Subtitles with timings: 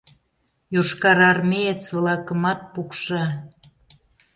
[0.73, 3.23] Йошкарармеец-влакымат пукша...